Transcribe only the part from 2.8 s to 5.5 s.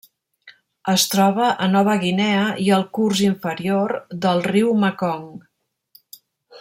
curs inferior del riu Mekong.